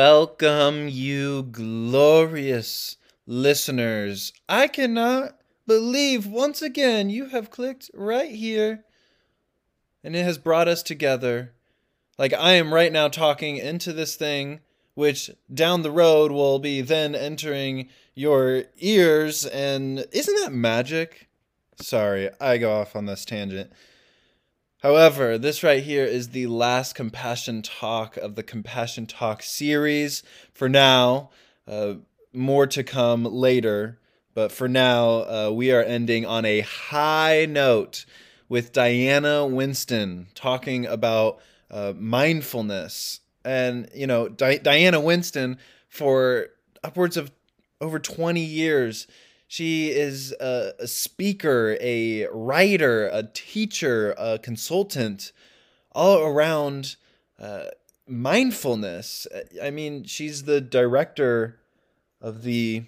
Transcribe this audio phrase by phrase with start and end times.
[0.00, 4.32] Welcome, you glorious listeners.
[4.48, 5.36] I cannot
[5.66, 8.84] believe once again you have clicked right here
[10.04, 11.52] and it has brought us together.
[12.16, 14.60] Like I am right now talking into this thing,
[14.94, 19.46] which down the road will be then entering your ears.
[19.46, 21.28] And isn't that magic?
[21.80, 23.72] Sorry, I go off on this tangent.
[24.82, 30.22] However, this right here is the last Compassion Talk of the Compassion Talk series.
[30.52, 31.30] For now,
[31.66, 31.94] uh,
[32.32, 33.98] more to come later.
[34.34, 38.06] But for now, uh, we are ending on a high note
[38.48, 41.40] with Diana Winston talking about
[41.72, 43.18] uh, mindfulness.
[43.44, 46.50] And, you know, Di- Diana Winston, for
[46.84, 47.32] upwards of
[47.80, 49.08] over 20 years,
[49.48, 55.32] she is a, a speaker, a writer, a teacher, a consultant,
[55.92, 56.96] all around
[57.40, 57.64] uh,
[58.06, 59.26] mindfulness.
[59.60, 61.60] I mean, she's the director
[62.20, 62.84] of the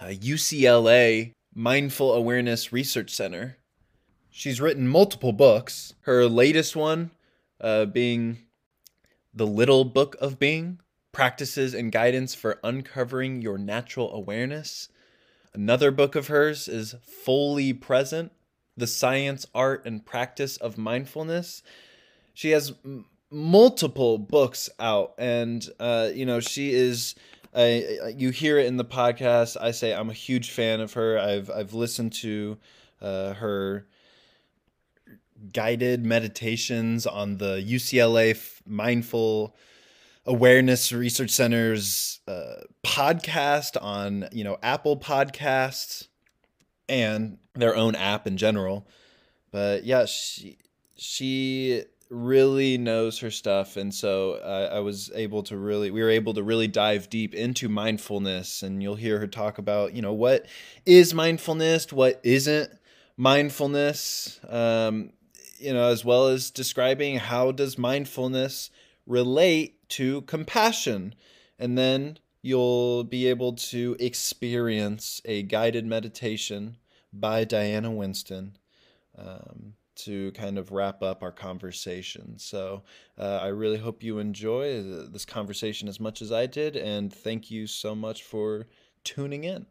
[0.00, 3.58] uh, UCLA Mindful Awareness Research Center.
[4.30, 5.94] She's written multiple books.
[6.02, 7.10] Her latest one
[7.60, 8.38] uh, being
[9.34, 10.78] The Little Book of Being
[11.10, 14.88] Practices and Guidance for Uncovering Your Natural Awareness.
[15.54, 18.32] Another book of hers is Fully Present
[18.76, 21.62] The Science, Art, and Practice of Mindfulness.
[22.34, 27.14] She has m- multiple books out, and, uh, you know, she is.
[27.56, 29.56] You hear it in the podcast.
[29.60, 31.20] I say I'm a huge fan of her.
[31.20, 32.58] I've I've listened to
[33.00, 33.86] uh, her
[35.52, 39.54] guided meditations on the UCLA Mindful
[40.26, 46.08] Awareness Research Center's uh, podcast on you know Apple Podcasts
[46.88, 48.86] and their own app in general.
[49.50, 50.58] But yeah, she
[50.96, 54.36] she really knows her stuff, and so
[54.72, 58.82] I, was able to really we were able to really dive deep into mindfulness, and
[58.82, 60.46] you'll hear her talk about you know what
[60.86, 62.70] is mindfulness, what isn't
[63.16, 65.12] mindfulness, um,
[65.58, 68.70] you know, as well as describing how does mindfulness
[69.06, 71.14] relate to compassion.
[71.58, 76.76] And then you'll be able to experience a guided meditation
[77.12, 78.58] by Diana Winston
[79.16, 82.38] um, to kind of wrap up our conversation.
[82.38, 82.82] So
[83.16, 86.76] uh, I really hope you enjoy this conversation as much as I did.
[86.76, 88.66] And thank you so much for
[89.04, 89.66] tuning in.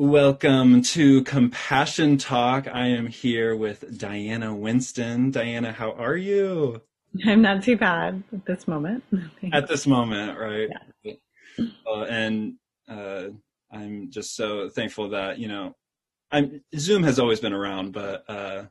[0.00, 2.68] Welcome to Compassion Talk.
[2.68, 5.32] I am here with Diana Winston.
[5.32, 6.82] Diana, how are you?
[7.26, 9.02] I'm not too bad at this moment.
[9.52, 10.68] at this moment, right?
[11.02, 11.14] Yeah.
[11.84, 12.54] Uh, and
[12.88, 13.24] uh,
[13.72, 15.74] I'm just so thankful that you know,
[16.30, 18.66] I'm Zoom has always been around, but uh,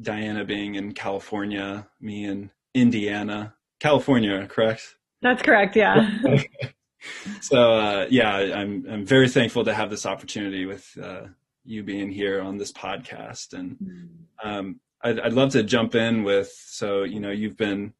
[0.00, 4.98] Diana being in California, me in Indiana, California, correct?
[5.20, 5.74] That's correct.
[5.74, 6.08] Yeah.
[7.40, 11.26] so uh, yeah, I'm I'm very thankful to have this opportunity with uh,
[11.64, 14.48] you being here on this podcast, and mm-hmm.
[14.48, 16.52] um, I'd, I'd love to jump in with.
[16.66, 17.94] So you know, you've been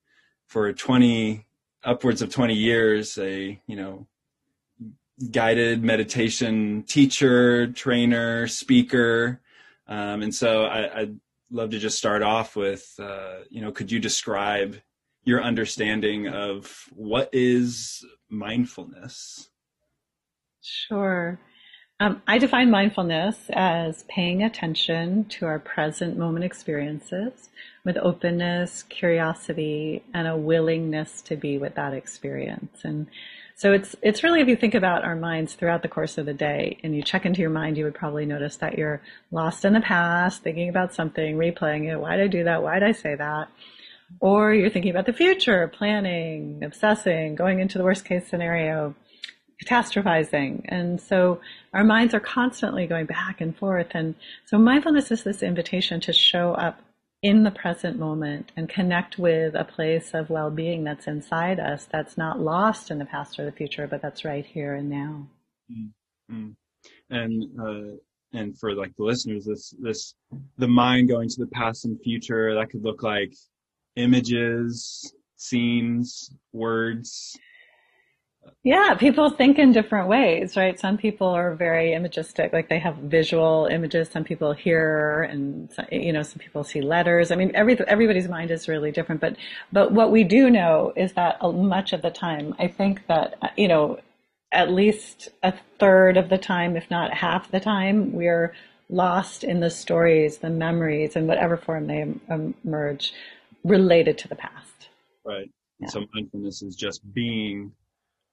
[0.46, 1.44] for 20
[1.84, 4.06] upwards of 20 years a you know
[5.30, 9.40] guided meditation teacher, trainer, speaker,
[9.86, 11.20] um, and so I, would
[11.50, 14.76] love to just start off with uh, you know, could you describe
[15.24, 19.48] your understanding of what is mindfulness?
[20.62, 21.38] Sure.
[22.00, 27.48] Um, I define mindfulness as paying attention to our present moment experiences
[27.84, 32.84] with openness, curiosity, and a willingness to be with that experience.
[32.84, 33.08] And
[33.56, 36.32] so it's it's really if you think about our minds throughout the course of the
[36.32, 39.02] day and you check into your mind, you would probably notice that you're
[39.32, 41.96] lost in the past, thinking about something, replaying it.
[41.96, 42.62] Why did I do that?
[42.62, 43.48] Why did I say that?
[44.20, 48.94] Or you're thinking about the future, planning, obsessing, going into the worst case scenario,
[49.62, 50.64] catastrophizing.
[50.66, 51.40] And so
[51.72, 53.88] our minds are constantly going back and forth.
[53.90, 54.14] And
[54.46, 56.80] so mindfulness is this invitation to show up
[57.22, 61.88] in the present moment and connect with a place of well being that's inside us,
[61.90, 65.26] that's not lost in the past or the future, but that's right here and now.
[65.70, 66.50] Mm-hmm.
[67.10, 67.96] And, uh,
[68.32, 70.14] and for like the listeners, this, this,
[70.58, 73.32] the mind going to the past and future, that could look like
[73.98, 77.38] images, scenes, words?
[78.64, 80.78] Yeah, people think in different ways, right?
[80.78, 84.08] Some people are very imagistic, like they have visual images.
[84.08, 87.30] Some people hear, and you know, some people see letters.
[87.30, 89.20] I mean, every everybody's mind is really different.
[89.20, 89.36] But
[89.72, 93.68] but what we do know is that much of the time, I think that you
[93.68, 94.00] know,
[94.52, 98.54] at least a third of the time, if not half the time, we're
[98.90, 102.06] lost in the stories, the memories, in whatever form they
[102.64, 103.12] emerge
[103.64, 104.88] related to the past.
[105.24, 105.50] Right.
[105.78, 105.88] Yeah.
[105.88, 107.72] So mindfulness is just being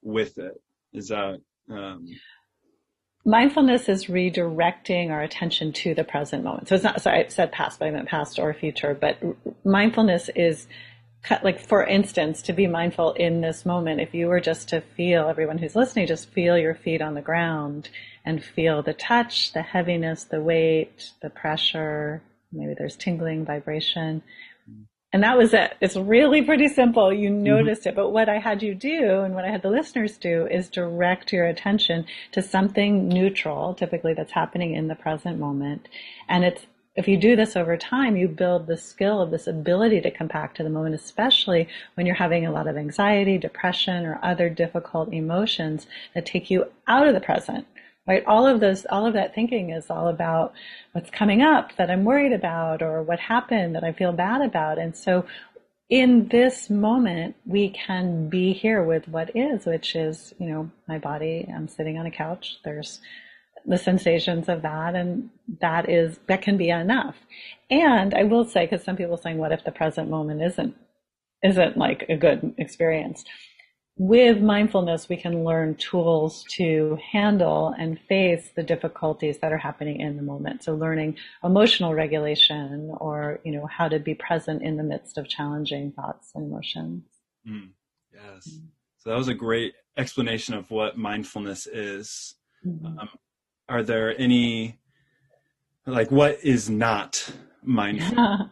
[0.02, 0.62] with it.
[0.94, 2.08] Is that, um...
[3.28, 6.68] Mindfulness is redirecting our attention to the present moment.
[6.68, 9.18] So it's not, sorry, I said past, but I meant past or future, but
[9.64, 10.68] mindfulness is
[11.44, 15.28] like for instance to be mindful in this moment if you were just to feel
[15.28, 17.90] everyone who's listening just feel your feet on the ground
[18.24, 22.22] and feel the touch the heaviness the weight the pressure
[22.52, 24.22] maybe there's tingling vibration
[25.16, 27.44] and that was it it's really pretty simple you mm-hmm.
[27.44, 27.90] noticed mm-hmm.
[27.92, 30.68] it but what i had you do and what i had the listeners do is
[30.68, 35.88] direct your attention to something neutral typically that's happening in the present moment
[36.28, 36.66] and it's
[36.98, 40.28] if you do this over time, you build the skill of this ability to come
[40.28, 44.50] back to the moment, especially when you're having a lot of anxiety, depression, or other
[44.50, 47.68] difficult emotions that take you out of the present.
[48.08, 48.24] Right?
[48.28, 50.54] All of those, all of that thinking is all about
[50.92, 54.78] what's coming up that I'm worried about or what happened that I feel bad about.
[54.78, 55.26] And so
[55.90, 61.00] in this moment, we can be here with what is, which is, you know, my
[61.00, 61.48] body.
[61.52, 62.58] I'm sitting on a couch.
[62.64, 63.02] There's
[63.68, 65.30] the sensations of that and
[65.62, 67.16] that is that can be enough
[67.70, 70.76] and i will say because some people are saying what if the present moment isn't
[71.44, 73.24] isn't like a good experience
[73.98, 80.02] with mindfulness we can learn tools to handle and face the difficulties that are happening
[80.02, 84.76] in the moment so learning emotional regulation or you know how to be present in
[84.76, 87.04] the midst of challenging thoughts and emotions
[87.48, 87.70] mm,
[88.14, 88.60] yes
[88.98, 93.00] so that was a great explanation of what mindfulness is mm-hmm.
[93.00, 93.10] um,
[93.70, 94.78] are there any
[95.86, 97.32] like what is not
[97.64, 98.50] mindful?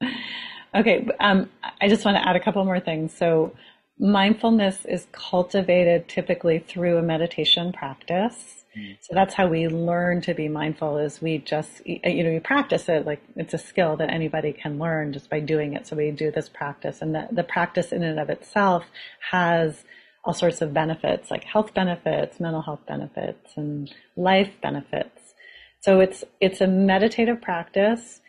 [0.74, 1.48] okay, um,
[1.80, 3.16] I just want to add a couple more things.
[3.16, 3.52] So
[3.98, 8.64] mindfulness is cultivated typically through a meditation practice.
[8.76, 8.96] Mm.
[9.00, 12.88] So that's how we learn to be mindful is we just, you know, you practice
[12.88, 15.86] it like it's a skill that anybody can learn just by doing it.
[15.86, 18.84] So we do this practice and the, the practice in and of itself
[19.30, 19.84] has
[20.24, 25.34] all sorts of benefits like health benefits, mental health benefits, and life benefits.
[25.80, 28.20] So it's, it's a meditative practice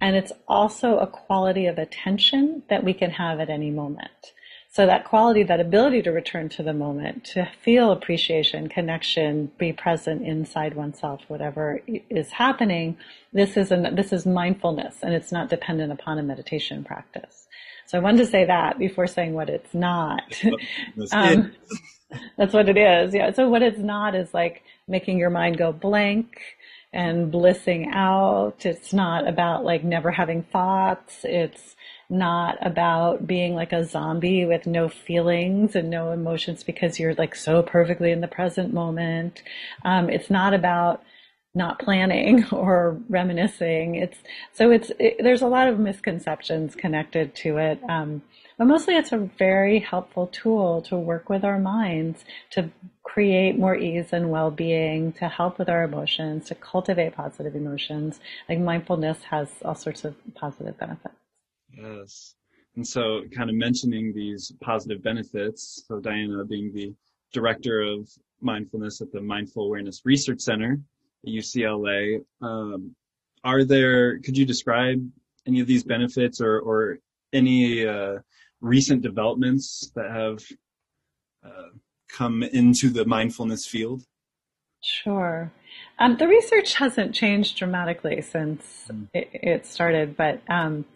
[0.00, 4.32] and it's also a quality of attention that we can have at any moment.
[4.72, 9.72] So that quality, that ability to return to the moment, to feel appreciation, connection, be
[9.72, 12.96] present inside oneself, whatever is happening,
[13.32, 17.48] this is an, this is mindfulness and it's not dependent upon a meditation practice.
[17.86, 20.22] So I wanted to say that before saying what it's not.
[21.12, 21.50] um,
[22.38, 23.12] that's what it is.
[23.12, 23.32] Yeah.
[23.32, 26.40] So what it's not is like making your mind go blank
[26.92, 28.64] and blissing out.
[28.64, 31.24] It's not about like never having thoughts.
[31.24, 31.74] It's
[32.10, 37.34] not about being like a zombie with no feelings and no emotions because you're like
[37.34, 39.42] so perfectly in the present moment.
[39.84, 41.02] Um, it's not about
[41.54, 43.96] not planning or reminiscing.
[43.96, 44.18] It's
[44.52, 47.80] so it's it, there's a lot of misconceptions connected to it.
[47.88, 48.22] Um,
[48.58, 52.70] but mostly it's a very helpful tool to work with our minds to
[53.02, 58.20] create more ease and well-being, to help with our emotions, to cultivate positive emotions.
[58.48, 61.19] Like mindfulness has all sorts of positive benefits.
[61.76, 62.34] Yes.
[62.76, 66.94] And so kind of mentioning these positive benefits, so Diana being the
[67.32, 68.08] director of
[68.40, 70.80] mindfulness at the Mindful Awareness Research Center,
[71.24, 72.20] at UCLA.
[72.40, 72.94] Um,
[73.44, 74.18] are there?
[74.20, 75.06] Could you describe
[75.46, 76.98] any of these benefits or or
[77.32, 78.18] any uh,
[78.60, 80.44] recent developments that have
[81.44, 81.70] uh,
[82.08, 84.02] come into the mindfulness field?
[84.82, 85.52] Sure.
[85.98, 89.08] Um, the research hasn't changed dramatically since mm.
[89.12, 90.86] it, it, started, but um,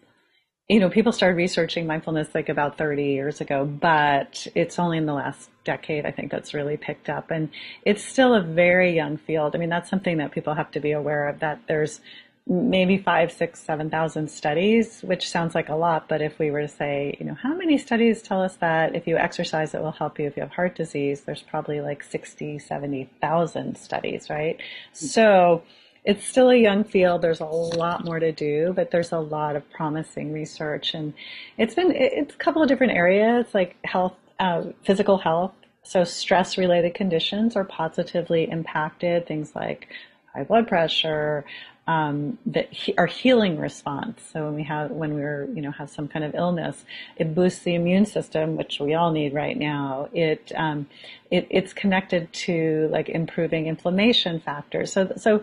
[0.67, 5.05] you know, people started researching mindfulness like about 30 years ago, but it's only in
[5.05, 7.29] the last decade, I think that's really picked up.
[7.29, 7.49] And
[7.85, 9.55] it's still a very young field.
[9.55, 12.01] I mean, that's something that people have to be aware of that there's
[12.47, 16.07] maybe five, six, seven thousand studies, which sounds like a lot.
[16.07, 19.07] But if we were to say, you know, how many studies tell us that if
[19.07, 22.59] you exercise, it will help you if you have heart disease, there's probably like 60,
[22.59, 24.59] 70,000 studies, right?
[24.93, 25.63] So,
[26.05, 27.21] it's still a young field.
[27.21, 31.13] There's a lot more to do, but there's a lot of promising research, and
[31.57, 35.53] it's been it's a couple of different areas like health, uh, physical health.
[35.83, 39.27] So stress related conditions are positively impacted.
[39.27, 39.87] Things like
[40.33, 41.45] high blood pressure,
[41.87, 44.21] um, that he, our healing response.
[44.31, 46.83] So when we have when we're you know have some kind of illness,
[47.17, 50.09] it boosts the immune system, which we all need right now.
[50.13, 50.87] It, um,
[51.29, 54.91] it it's connected to like improving inflammation factors.
[54.93, 55.41] So so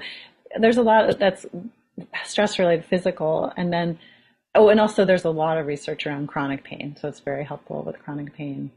[0.60, 1.46] there's a lot that's
[2.24, 3.98] stress related physical and then
[4.54, 7.82] oh and also there's a lot of research around chronic pain so it's very helpful
[7.84, 8.70] with chronic pain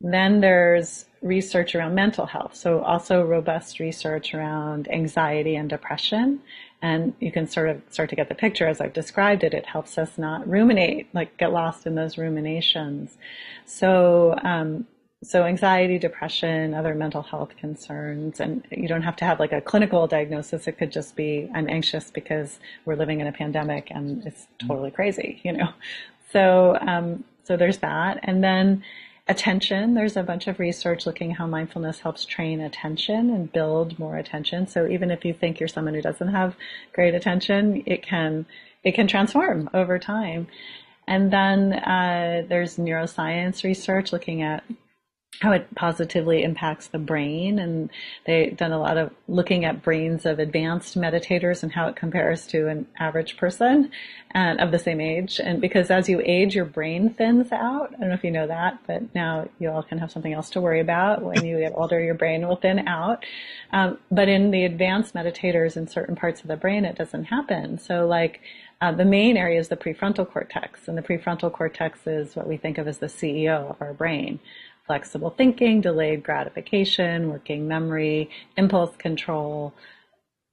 [0.00, 2.54] Then there's research around mental health.
[2.54, 6.40] So also robust research around anxiety and depression.
[6.82, 9.54] And you can sort of start to get the picture as I've described it.
[9.54, 13.16] It helps us not ruminate, like get lost in those ruminations.
[13.64, 14.86] So, um,
[15.24, 19.60] so anxiety, depression, other mental health concerns, and you don't have to have like a
[19.60, 20.66] clinical diagnosis.
[20.66, 24.90] It could just be I'm anxious because we're living in a pandemic and it's totally
[24.90, 25.68] crazy, you know.
[26.32, 28.82] So, um, so there's that, and then
[29.28, 29.94] attention.
[29.94, 34.66] There's a bunch of research looking how mindfulness helps train attention and build more attention.
[34.66, 36.56] So even if you think you're someone who doesn't have
[36.92, 38.46] great attention, it can
[38.84, 40.46] it can transform over time.
[41.08, 44.64] And then uh, there's neuroscience research looking at
[45.40, 47.58] how it positively impacts the brain.
[47.58, 47.90] And
[48.24, 52.46] they've done a lot of looking at brains of advanced meditators and how it compares
[52.48, 53.90] to an average person
[54.30, 55.40] and of the same age.
[55.42, 57.94] And because as you age, your brain thins out.
[57.94, 60.50] I don't know if you know that, but now you all can have something else
[60.50, 61.22] to worry about.
[61.22, 63.24] When you get older, your brain will thin out.
[63.72, 67.78] Um, but in the advanced meditators in certain parts of the brain, it doesn't happen.
[67.78, 68.40] So like,
[68.78, 72.58] uh, the main area is the prefrontal cortex, and the prefrontal cortex is what we
[72.58, 74.38] think of as the CEO of our brain
[74.86, 79.74] flexible thinking, delayed gratification, working memory, impulse control,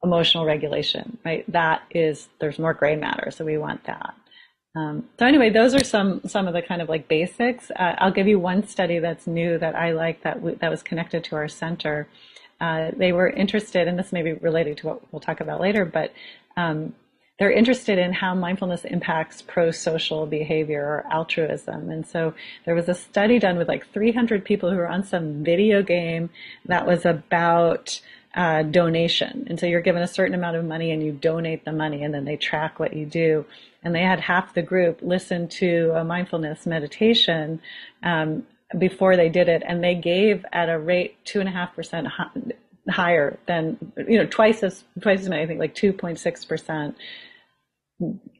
[0.04, 1.50] emotional regulation, right?
[1.52, 4.13] That is, there's more gray matter, so we want that.
[4.75, 7.70] Um, so anyway, those are some some of the kind of like basics.
[7.72, 11.24] Uh, I'll give you one study that's new that I like that that was connected
[11.25, 12.08] to our center.
[12.60, 15.86] Uh, they were interested, and this may be related to what we'll talk about later,
[15.86, 16.12] but
[16.58, 16.94] um,
[17.40, 21.90] they're interested in how mindfulness impacts pro-social behavior or altruism.
[21.90, 22.34] And so
[22.66, 26.30] there was a study done with like 300 people who were on some video game
[26.66, 28.00] that was about
[28.36, 29.46] uh, donation.
[29.50, 32.13] And so you're given a certain amount of money and you donate the money and
[32.13, 33.46] then they track what you do.
[33.84, 37.62] And they had half the group listen to a mindfulness meditation
[38.02, 38.46] um,
[38.78, 42.08] before they did it, and they gave at a rate two and a half percent
[42.90, 45.44] higher than you know twice as twice as many.
[45.44, 46.96] I think like two point six percent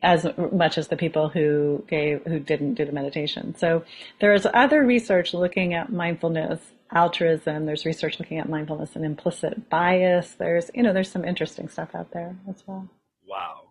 [0.02, 3.56] as much as the people who gave who didn't do the meditation.
[3.58, 3.84] So
[4.20, 6.60] there is other research looking at mindfulness,
[6.92, 7.66] altruism.
[7.66, 10.34] There's research looking at mindfulness and implicit bias.
[10.34, 12.90] There's you know there's some interesting stuff out there as well.
[13.26, 13.70] Wow,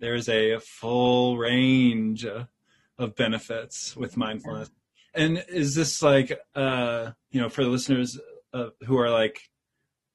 [0.00, 4.70] there's a full range of benefits with mindfulness.
[5.14, 5.22] Yeah.
[5.22, 8.18] And is this like uh you know for the listeners
[8.52, 9.40] uh, who are like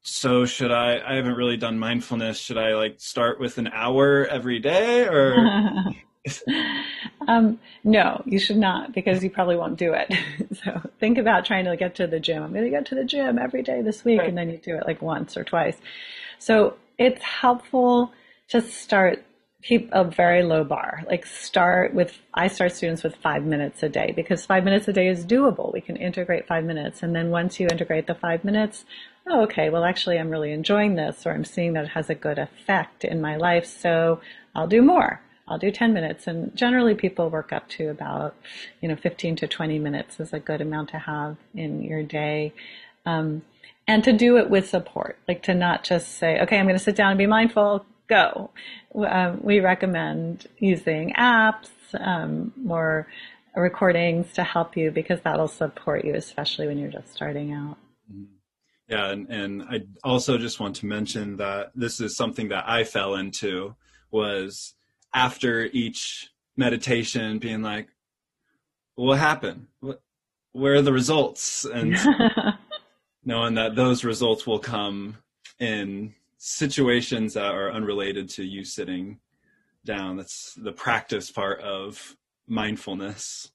[0.04, 2.38] so should I I haven't really done mindfulness.
[2.38, 5.36] Should I like start with an hour every day or
[7.28, 10.14] um, no, you should not because you probably won't do it.
[10.64, 12.44] so think about trying to get to the gym.
[12.44, 14.30] I'm going to get to the gym every day this week right.
[14.30, 15.78] and then you do it like once or twice.
[16.38, 18.12] So it's helpful
[18.50, 19.24] to start
[19.63, 21.03] keep a very low bar.
[21.08, 24.93] Like start with, I start students with five minutes a day because five minutes a
[24.93, 25.74] day is doable.
[25.74, 27.01] We can integrate five minutes.
[27.01, 28.84] And then once you integrate the five minutes,
[29.27, 32.15] oh, okay, well, actually, I'm really enjoying this, or I'm seeing that it has a
[32.15, 34.20] good effect in my life, so
[34.53, 35.22] I'll do more.
[35.48, 36.27] I'll do 10 minutes.
[36.27, 38.36] And generally, people work up to about,
[38.82, 42.53] you know, 15 to 20 minutes is a good amount to have in your day.
[43.05, 43.43] Um,
[43.88, 46.84] and to do it with support, like to not just say, okay, I'm going to
[46.84, 48.52] sit down and be mindful, go.
[48.96, 51.70] Um, we recommend using apps
[52.00, 53.08] um, or
[53.56, 57.78] recordings to help you because that'll support you, especially when you're just starting out.
[58.12, 58.24] Mm-hmm.
[58.90, 62.84] Yeah, and, and I also just want to mention that this is something that I
[62.84, 63.76] fell into
[64.12, 64.76] was
[65.14, 67.88] after each meditation being like,
[68.96, 69.68] what happened?
[69.80, 70.02] What,
[70.52, 71.66] where are the results?
[71.66, 71.98] And
[73.26, 75.18] knowing that those results will come
[75.60, 76.14] in
[76.46, 79.18] situations that are unrelated to you sitting
[79.86, 80.18] down.
[80.18, 83.50] That's the practice part of mindfulness.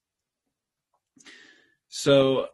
[1.89, 2.47] So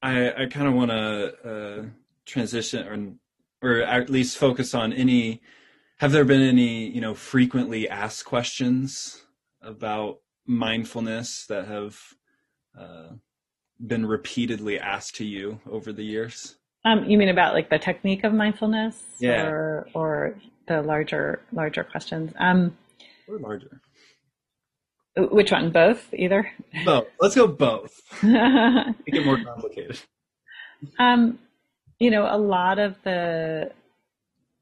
[0.00, 1.84] I, I kind of want to uh,
[2.24, 5.42] transition or or at least focus on any
[5.98, 9.26] have there been any you know frequently asked questions
[9.60, 12.00] about mindfulness that have
[12.78, 13.08] uh,
[13.86, 18.24] been repeatedly asked to you over the years um, you mean about like the technique
[18.24, 19.00] of mindfulness?
[19.18, 19.46] Yeah.
[19.46, 20.34] or or
[20.68, 22.32] the larger larger questions?
[22.38, 22.76] Um
[23.28, 23.80] or larger.
[25.16, 25.70] which one?
[25.70, 26.12] Both?
[26.12, 26.50] Either?
[26.84, 27.06] Both.
[27.20, 28.00] Let's go both.
[28.22, 28.34] Make
[29.06, 30.00] it more complicated.
[30.98, 31.38] Um
[32.02, 33.70] you know, a lot of the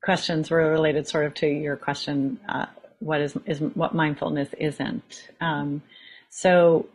[0.02, 2.66] questions were related sort of to your question, uh,
[2.98, 5.28] what is, is what mindfulness isn't.
[5.40, 5.82] Um,
[6.28, 6.86] so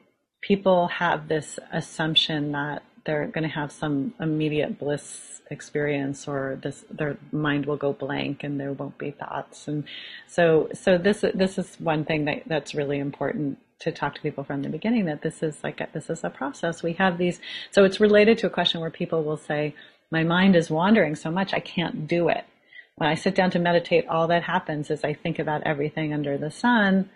[0.41, 6.85] people have this assumption that they're going to have some immediate bliss experience or this
[6.89, 9.83] their mind will go blank and there won't be thoughts and
[10.27, 14.43] so so this this is one thing that that's really important to talk to people
[14.43, 16.81] from the beginning that this is like a, this is a process.
[16.81, 17.39] We have these,
[17.71, 19.75] so it's related to a question where people will say,
[20.11, 22.45] "My mind is wandering so much, I can't do it."
[22.95, 26.37] When I sit down to meditate, all that happens is I think about everything under
[26.37, 27.09] the sun.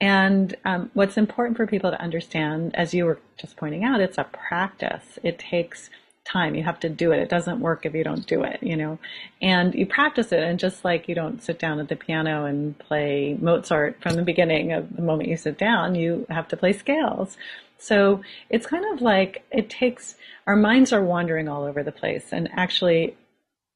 [0.00, 4.18] And um, what's important for people to understand, as you were just pointing out, it's
[4.18, 5.18] a practice.
[5.22, 5.90] It takes
[6.24, 6.54] time.
[6.54, 7.20] You have to do it.
[7.20, 8.98] It doesn't work if you don't do it, you know.
[9.42, 12.78] And you practice it, and just like you don't sit down at the piano and
[12.78, 16.72] play Mozart from the beginning of the moment you sit down, you have to play
[16.72, 17.36] scales.
[17.78, 20.14] So it's kind of like it takes
[20.46, 23.16] our minds are wandering all over the place, and actually.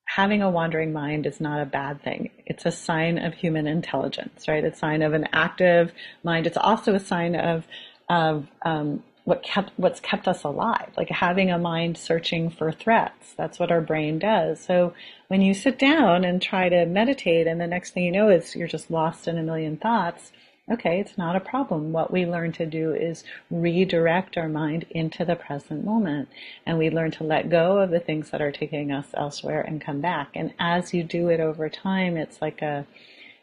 [0.06, 2.30] Having a wandering mind is not a bad thing.
[2.46, 4.64] It's a sign of human intelligence, right?
[4.64, 5.92] It's a sign of an active
[6.22, 6.46] mind.
[6.46, 7.66] It's also a sign of
[8.08, 13.32] of um, what kept what's kept us alive like having a mind searching for threats
[13.36, 14.92] that's what our brain does so
[15.28, 18.54] when you sit down and try to meditate and the next thing you know is
[18.54, 20.30] you're just lost in a million thoughts
[20.70, 21.92] okay it's not a problem.
[21.92, 26.28] What we learn to do is redirect our mind into the present moment.
[26.66, 29.80] And we learn to let go of the things that are taking us elsewhere and
[29.80, 30.30] come back.
[30.34, 32.86] And as you do it over time it's like a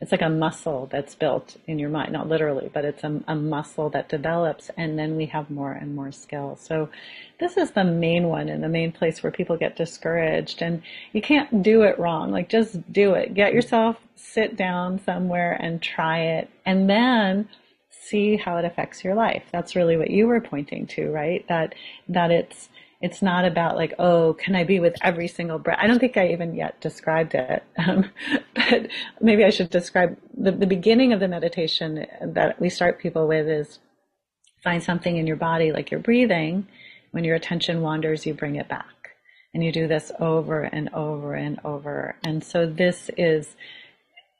[0.02, 3.36] it's like a muscle that's built in your mind, not literally, but it's a, a,
[3.36, 6.60] muscle that develops and then we have more and more skills.
[6.60, 6.90] So
[7.40, 10.82] this is the main one and the main place where people get discouraged and
[11.14, 12.32] you can't do it wrong.
[12.32, 13.36] Like just do it.
[13.36, 17.48] Get yourself, sit down somewhere and try it and then
[17.92, 19.44] see how it affects your life.
[19.52, 21.46] That's really what you were pointing to, right?
[21.48, 21.76] That,
[22.10, 22.70] that it's,
[23.02, 25.80] it's not about like, oh, can I be with every single breath?
[25.82, 27.64] I don't think I even yet described it.
[27.78, 28.12] Um,
[28.54, 28.90] but
[29.22, 33.48] maybe I should describe the, the beginning of the meditation that we start people with
[33.48, 33.80] is
[34.64, 36.68] find something in your body, like your breathing.
[37.10, 38.86] When your attention wanders, you bring it back.
[39.54, 42.16] And you do this over and over and over.
[42.24, 43.56] And so this is,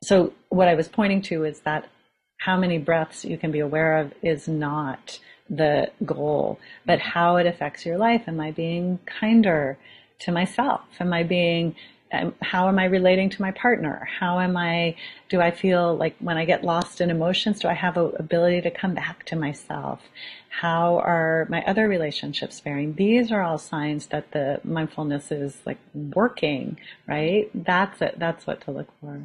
[0.04, 1.90] so what I was pointing to is that
[2.38, 5.20] how many breaths you can be aware of is not
[5.52, 8.24] the goal, but how it affects your life.
[8.28, 9.78] Am I being kinder
[10.20, 10.82] to myself?
[11.00, 11.76] Am I being
[12.14, 14.08] um, how am I relating to my partner?
[14.20, 14.96] How am I,
[15.30, 18.62] do I feel like when I get lost in emotions, do I have a ability
[18.62, 20.02] to come back to myself?
[20.50, 22.96] How are my other relationships faring?
[22.96, 27.50] These are all signs that the mindfulness is like working, right?
[27.54, 28.20] That's it.
[28.20, 29.22] That's what to look for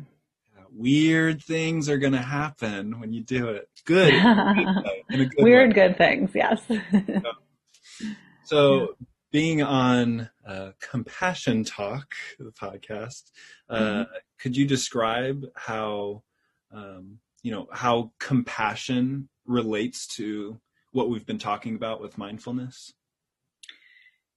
[0.76, 3.68] weird things are going to happen when you do it.
[3.84, 4.12] Good.
[5.10, 5.74] good weird, way.
[5.74, 6.30] good things.
[6.34, 6.62] Yes.
[8.44, 8.86] so, yeah.
[9.32, 13.30] being on uh, Compassion Talk, the podcast,
[13.68, 14.12] uh, mm-hmm.
[14.38, 16.22] could you describe how,
[16.72, 20.60] um, you know, how compassion relates to
[20.92, 22.92] what we've been talking about with mindfulness?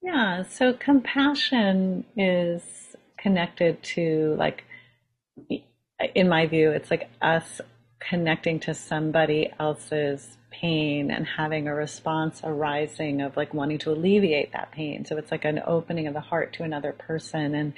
[0.02, 0.44] Yeah.
[0.44, 2.64] So, compassion is
[3.18, 4.64] connected to like
[6.16, 7.62] in my view, it's like us
[8.00, 14.52] connecting to somebody else's pain and having a response arising of like wanting to alleviate
[14.54, 15.06] that pain.
[15.06, 17.54] So it's like an opening of the heart to another person.
[17.56, 17.74] And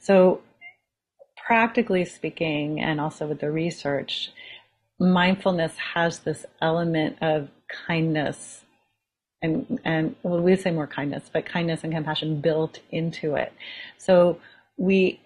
[0.00, 0.42] so,
[1.36, 4.30] practically speaking, and also with the research,
[4.98, 7.48] mindfulness has this element of
[7.86, 8.62] kindness
[9.42, 13.52] and and well we say more kindness but kindness and compassion built into it
[13.98, 14.38] so
[14.76, 15.20] we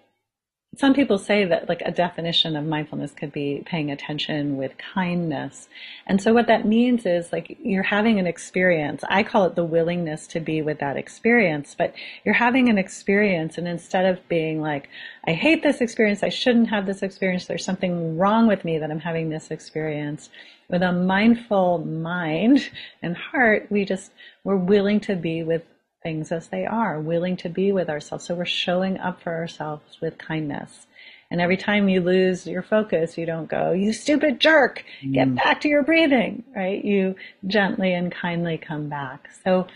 [0.77, 5.67] some people say that like a definition of mindfulness could be paying attention with kindness.
[6.05, 9.03] And so what that means is like you're having an experience.
[9.09, 13.57] I call it the willingness to be with that experience, but you're having an experience
[13.57, 14.87] and instead of being like,
[15.25, 18.91] I hate this experience, I shouldn't have this experience, there's something wrong with me that
[18.91, 20.29] I'm having this experience.
[20.69, 22.69] With a mindful mind
[23.01, 24.11] and heart, we just,
[24.43, 25.63] we're willing to be with
[26.03, 28.25] things as they are, willing to be with ourselves.
[28.25, 30.87] So we're showing up for ourselves with kindness.
[31.29, 35.35] And every time you lose your focus, you don't go, you stupid jerk, get mm.
[35.35, 36.83] back to your breathing, right?
[36.83, 39.29] You gently and kindly come back.
[39.43, 39.67] So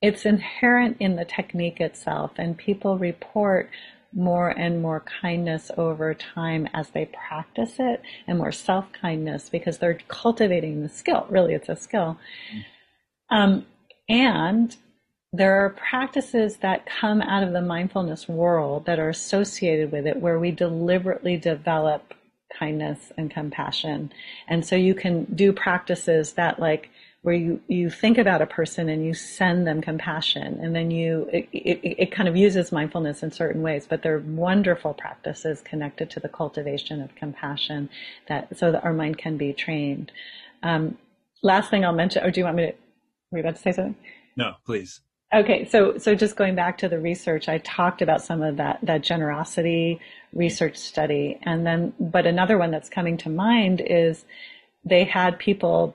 [0.00, 3.70] it's inherent in the technique itself and people report
[4.14, 9.98] more and more kindness over time as they practice it and more self-kindness because they're
[10.08, 11.26] cultivating the skill.
[11.30, 12.18] Really, it's a skill.
[12.54, 12.64] Mm.
[13.34, 13.66] Um,
[14.08, 14.76] and
[15.32, 20.18] there are practices that come out of the mindfulness world that are associated with it
[20.18, 22.12] where we deliberately develop
[22.58, 24.12] kindness and compassion.
[24.46, 26.90] And so you can do practices that like
[27.22, 31.30] where you, you think about a person and you send them compassion and then you,
[31.32, 36.10] it, it, it kind of uses mindfulness in certain ways, but they're wonderful practices connected
[36.10, 37.88] to the cultivation of compassion
[38.28, 40.12] that, so that our mind can be trained.
[40.62, 40.98] Um,
[41.42, 42.72] last thing I'll mention, or do you want me to,
[43.30, 43.96] were you about to say something?
[44.36, 45.00] No, please.
[45.34, 48.80] Okay, so so just going back to the research, I talked about some of that
[48.82, 49.98] that generosity
[50.34, 54.24] research study, and then but another one that's coming to mind is
[54.84, 55.94] they had people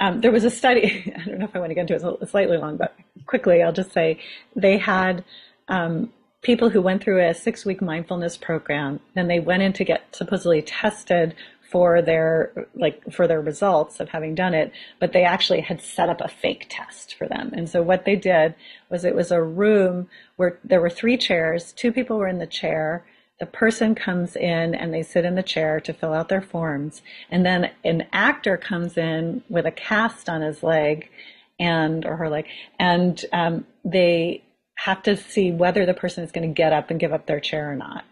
[0.00, 1.12] um, there was a study.
[1.16, 2.18] I don't know if I want to get into it.
[2.22, 4.20] It's slightly long, but quickly, I'll just say
[4.56, 5.24] they had
[5.68, 9.00] um, people who went through a six-week mindfulness program.
[9.14, 11.34] Then they went in to get supposedly tested
[11.74, 16.08] for their like for their results of having done it, but they actually had set
[16.08, 17.50] up a fake test for them.
[17.52, 18.54] And so what they did
[18.90, 22.46] was it was a room where there were three chairs, two people were in the
[22.46, 23.04] chair,
[23.40, 27.02] the person comes in and they sit in the chair to fill out their forms,
[27.28, 31.10] and then an actor comes in with a cast on his leg
[31.58, 32.46] and or her leg,
[32.78, 34.44] and um, they
[34.76, 37.40] have to see whether the person is going to get up and give up their
[37.40, 38.04] chair or not.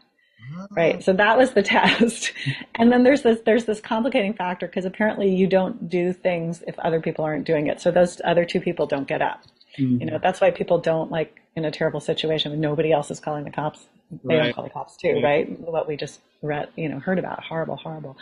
[0.71, 1.03] Right.
[1.03, 2.33] So that was the test.
[2.75, 6.79] and then there's this, there's this complicating factor because apparently you don't do things if
[6.79, 7.81] other people aren't doing it.
[7.81, 9.43] So those other two people don't get up.
[9.79, 10.01] Mm-hmm.
[10.01, 13.21] You know, that's why people don't like in a terrible situation when nobody else is
[13.21, 13.87] calling the cops.
[14.25, 14.45] They right.
[14.45, 15.27] don't call the cops too, yeah.
[15.27, 15.61] right?
[15.61, 17.43] What we just read, you know, heard about.
[17.45, 18.17] Horrible, horrible.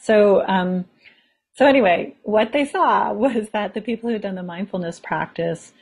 [0.00, 0.84] So, um,
[1.54, 5.72] so anyway, what they saw was that the people who had done the mindfulness practice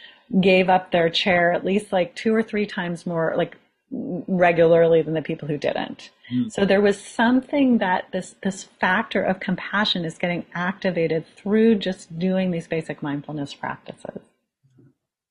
[0.41, 3.57] gave up their chair at least like two or three times more, like
[3.91, 6.11] regularly than the people who didn't.
[6.33, 6.53] Mm.
[6.53, 12.19] So there was something that this this factor of compassion is getting activated through just
[12.19, 14.21] doing these basic mindfulness practices.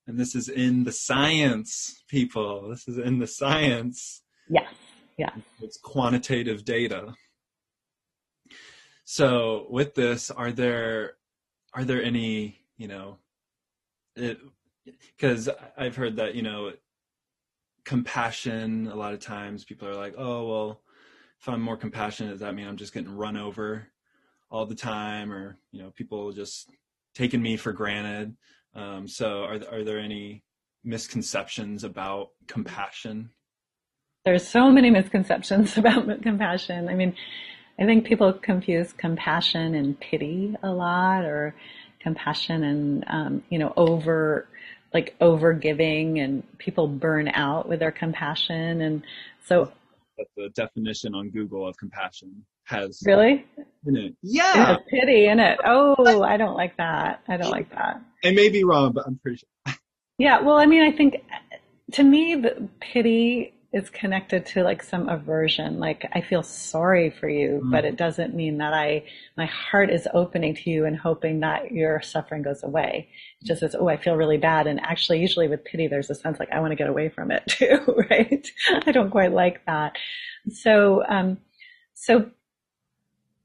[0.07, 2.69] And this is in the science, people.
[2.69, 4.23] This is in the science.
[4.49, 4.73] Yes.
[5.17, 5.31] Yeah.
[5.61, 7.13] It's quantitative data.
[9.03, 11.13] So with this, are there
[11.73, 13.17] are there any, you know,
[14.15, 16.71] because I've heard that, you know,
[17.87, 20.81] compassion a lot of times people are like oh well
[21.39, 23.87] if i'm more compassionate does that mean i'm just getting run over
[24.49, 25.31] all the time?
[25.31, 26.69] Or you know people just
[27.15, 28.35] taking me for granted.
[28.75, 30.43] Um, so are, are there any
[30.83, 33.31] misconceptions about compassion?
[34.25, 36.89] There's so many misconceptions about compassion.
[36.89, 37.15] I mean
[37.79, 41.53] i think people confuse compassion and pity a lot or
[41.99, 44.47] compassion and um, you know over
[44.93, 48.81] like over giving and people burn out with their compassion.
[48.81, 49.03] And
[49.45, 49.71] so
[50.35, 53.45] the definition on Google of compassion has really
[53.85, 54.15] in it.
[54.21, 54.75] Yeah.
[54.75, 55.59] It pity in it.
[55.65, 57.21] Oh, I don't like that.
[57.27, 58.01] I don't like that.
[58.23, 59.75] I may be wrong, but I'm pretty sure.
[60.17, 60.41] yeah.
[60.41, 61.23] Well, I mean, I think
[61.93, 65.79] to me, the pity is connected to like some aversion.
[65.79, 67.71] Like I feel sorry for you, mm.
[67.71, 69.03] but it doesn't mean that I,
[69.35, 73.09] my heart is opening to you and hoping that your suffering goes away.
[73.41, 74.67] It just says, oh, I feel really bad.
[74.67, 77.29] And actually, usually with pity, there's a sense like I want to get away from
[77.29, 78.47] it too, right?
[78.85, 79.97] I don't quite like that.
[80.49, 81.37] So, um,
[81.93, 82.31] so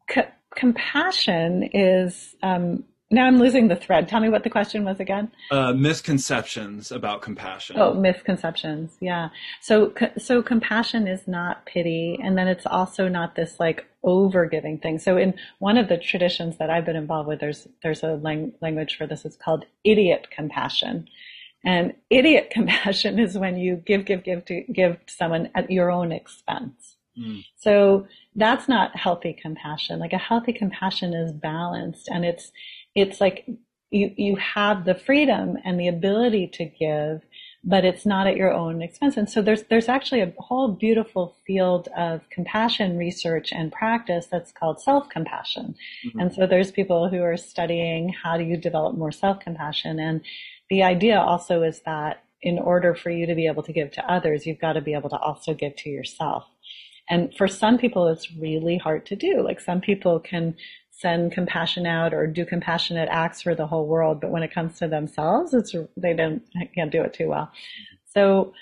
[0.08, 0.22] c-
[0.54, 4.08] compassion is, um, now I'm losing the thread.
[4.08, 5.30] Tell me what the question was again.
[5.50, 7.76] Uh, misconceptions about compassion.
[7.78, 8.96] Oh, misconceptions.
[9.00, 9.28] Yeah.
[9.60, 14.78] So, so compassion is not pity, and then it's also not this like over giving
[14.78, 14.98] thing.
[14.98, 18.54] So, in one of the traditions that I've been involved with, there's there's a lang-
[18.62, 19.24] language for this.
[19.24, 21.06] It's called idiot compassion,
[21.64, 25.90] and idiot compassion is when you give, give, give to give to someone at your
[25.90, 26.96] own expense.
[27.18, 27.44] Mm.
[27.56, 29.98] So that's not healthy compassion.
[29.98, 32.52] Like a healthy compassion is balanced, and it's
[32.94, 33.46] it's like
[33.90, 37.22] you, you have the freedom and the ability to give,
[37.64, 39.16] but it's not at your own expense.
[39.16, 44.50] And so there's, there's actually a whole beautiful field of compassion research and practice that's
[44.50, 45.74] called self-compassion.
[46.06, 46.18] Mm-hmm.
[46.18, 50.00] And so there's people who are studying how do you develop more self-compassion.
[50.00, 50.22] And
[50.70, 54.12] the idea also is that in order for you to be able to give to
[54.12, 56.44] others, you've got to be able to also give to yourself.
[57.08, 59.42] And for some people, it's really hard to do.
[59.42, 60.56] Like some people can
[61.02, 64.78] send compassion out or do compassionate acts for the whole world, but when it comes
[64.78, 66.42] to themselves, it's they don't
[66.74, 67.50] can't do it too well.
[68.06, 68.54] So,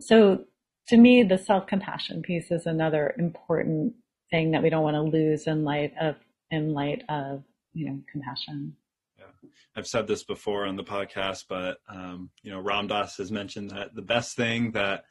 [0.00, 0.44] so
[0.88, 3.94] to me, the self compassion piece is another important
[4.30, 6.16] thing that we don't want to lose in light of
[6.50, 8.76] in light of you know compassion.
[9.16, 13.30] Yeah, I've said this before on the podcast, but um, you know, Ram Dass has
[13.30, 15.04] mentioned that the best thing that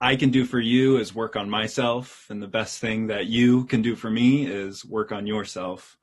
[0.00, 3.64] I can do for you is work on myself, and the best thing that you
[3.64, 5.98] can do for me is work on yourself.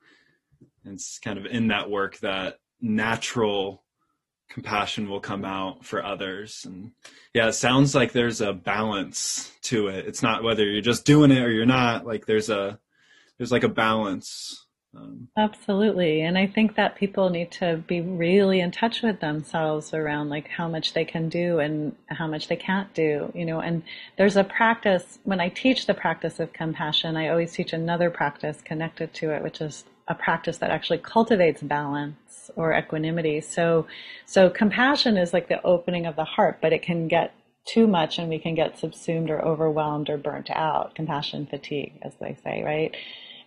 [0.86, 3.84] And it's kind of in that work that natural
[4.50, 6.64] compassion will come out for others.
[6.66, 6.92] And
[7.34, 10.06] yeah, it sounds like there's a balance to it.
[10.06, 12.06] It's not whether you're just doing it or you're not.
[12.06, 12.80] Like there's a
[13.38, 14.67] there's like a balance
[14.98, 16.22] um, Absolutely.
[16.22, 20.48] And I think that people need to be really in touch with themselves around like
[20.48, 23.84] how much they can do and how much they can't do, you know, and
[24.18, 28.62] there's a practice when I teach the practice of compassion, I always teach another practice
[28.62, 33.42] connected to it, which is a practice that actually cultivates balance or equanimity.
[33.42, 33.88] So,
[34.26, 37.34] so compassion is like the opening of the heart, but it can get
[37.66, 40.96] too much and we can get subsumed or overwhelmed or burnt out.
[40.96, 42.96] Compassion fatigue, as they say, right?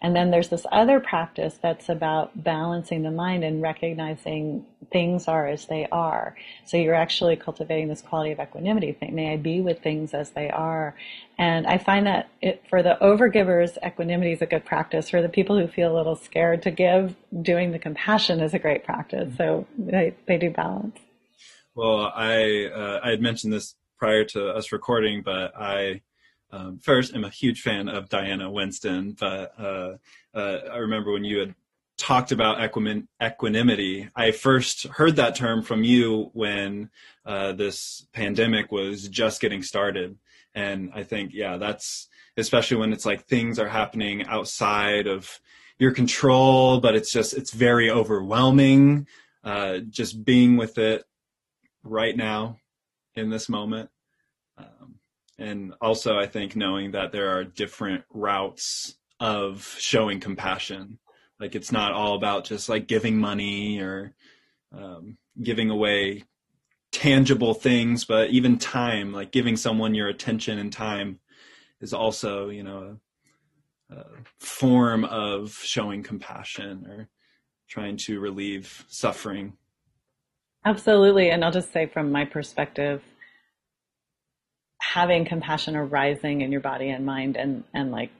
[0.03, 5.47] And then there's this other practice that's about balancing the mind and recognizing things are
[5.47, 6.35] as they are.
[6.65, 8.93] So you're actually cultivating this quality of equanimity.
[8.93, 9.15] thing.
[9.15, 10.95] May I be with things as they are.
[11.39, 15.11] And I find that it, for the overgivers, equanimity is a good practice.
[15.11, 18.59] For the people who feel a little scared to give, doing the compassion is a
[18.59, 19.37] great practice.
[19.37, 20.99] So they, they do balance.
[21.75, 26.03] Well, I uh, I had mentioned this prior to us recording, but I
[26.53, 29.17] um, first am a huge fan of Diana Winston.
[29.19, 29.97] But uh,
[30.35, 31.55] uh, I remember when you had
[31.97, 32.61] talked about
[33.23, 36.91] equanimity, I first heard that term from you when
[37.27, 40.17] uh, this pandemic was just getting started,
[40.55, 45.41] and I think yeah, that's especially when it's like things are happening outside of
[45.79, 49.07] your control, but it's just it's very overwhelming.
[49.43, 51.05] Uh, just being with it
[51.83, 52.59] right now
[53.15, 53.89] in this moment.
[54.59, 55.00] Um,
[55.41, 60.99] and also, I think knowing that there are different routes of showing compassion.
[61.41, 64.13] Like it's not all about just like giving money or
[64.71, 66.25] um, giving away
[66.93, 71.21] tangible things, but even time, like giving someone your attention and time
[71.81, 72.99] is also, you know,
[73.91, 74.05] a, a
[74.41, 77.09] form of showing compassion or
[77.67, 79.55] trying to relieve suffering.
[80.67, 81.31] Absolutely.
[81.31, 83.03] And I'll just say from my perspective,
[84.95, 88.11] having compassion arising in your body and mind and, and like,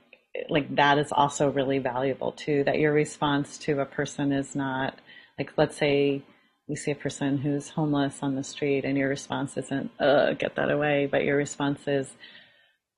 [0.49, 4.95] like that is also really valuable too, that your response to a person is not
[5.37, 6.23] like, let's say
[6.67, 10.55] you see a person who's homeless on the street and your response isn't, uh, get
[10.55, 12.07] that away, but your response is,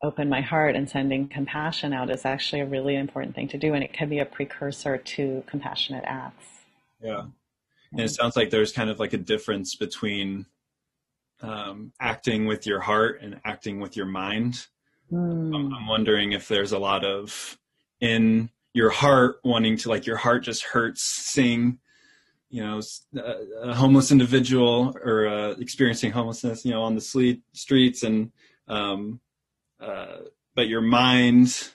[0.04, 3.74] open my heart and sending compassion out is actually a really important thing to do.
[3.74, 6.46] And it can be a precursor to compassionate acts.
[7.02, 7.24] Yeah.
[7.94, 10.46] And it sounds like there's kind of like a difference between
[11.44, 14.66] um, acting with your heart and acting with your mind.
[15.12, 15.76] Mm.
[15.76, 17.60] I'm wondering if there's a lot of
[18.00, 21.80] in your heart wanting to like your heart just hurts seeing
[22.50, 22.82] you know
[23.62, 28.32] a, homeless individual or uh, experiencing homelessness you know on the sleet, streets and
[28.68, 29.20] um,
[29.80, 30.18] uh,
[30.56, 31.70] but your mind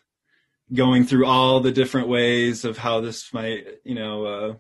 [0.73, 4.55] going through all the different ways of how this might you know uh,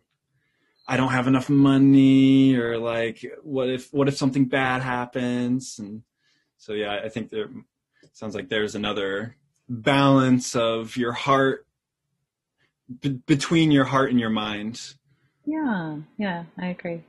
[0.91, 5.79] I don't have enough money or like what if what if something bad happens?
[5.79, 6.03] And
[6.57, 7.49] so yeah I think there
[8.15, 9.37] sounds like there's another
[9.69, 11.67] balance of your heart
[13.01, 14.95] b- between your heart and your mind.
[15.45, 17.03] Yeah yeah I agree.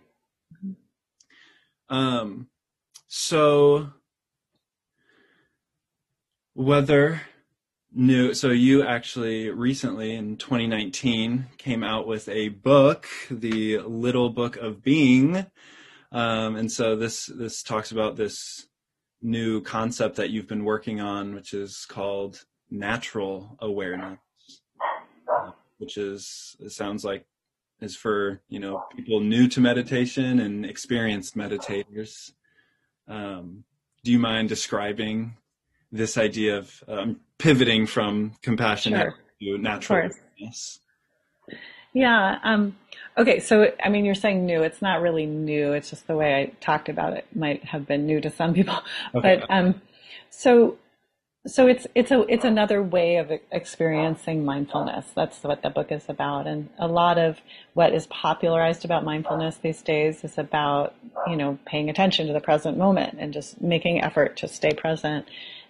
[1.87, 2.49] Um
[3.07, 3.91] so
[6.53, 7.21] whether
[7.93, 14.57] new so you actually recently in 2019 came out with a book the little book
[14.57, 15.45] of being.
[16.11, 18.67] Um, and so this this talks about this
[19.21, 24.17] new concept that you've been working on which is called natural awareness
[25.79, 27.25] which is it sounds like
[27.81, 32.33] is for you know people new to meditation and experienced meditators.
[33.07, 33.63] Um,
[34.03, 35.37] do you mind describing
[35.91, 39.15] this idea of um, pivoting from compassion sure.
[39.41, 40.09] to natural
[41.93, 42.37] Yeah.
[42.43, 42.77] Um,
[43.17, 43.39] okay.
[43.39, 44.61] So, I mean, you're saying new.
[44.61, 45.73] It's not really new.
[45.73, 48.77] It's just the way I talked about it might have been new to some people.
[49.15, 49.37] Okay.
[49.39, 49.81] But um,
[50.29, 50.77] so,
[51.47, 55.07] so it's it's a it's another way of experiencing mindfulness.
[55.15, 57.37] That's what the book is about, and a lot of
[57.73, 60.93] what is popularized about mindfulness these days is about
[61.27, 65.25] you know paying attention to the present moment and just making effort to stay present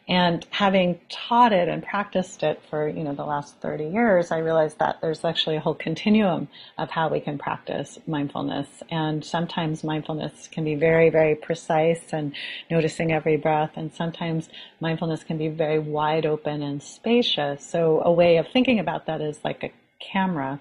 [0.09, 4.39] and having taught it and practiced it for, you know, the last 30 years, I
[4.39, 6.47] realized that there's actually a whole continuum
[6.79, 8.67] of how we can practice mindfulness.
[8.89, 12.33] And sometimes mindfulness can be very, very precise and
[12.71, 13.73] noticing every breath.
[13.75, 17.63] And sometimes mindfulness can be very wide open and spacious.
[17.63, 20.59] So a way of thinking about that is like a camera